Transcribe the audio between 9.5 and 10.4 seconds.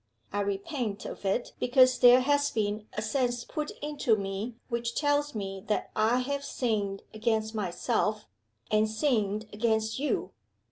against You.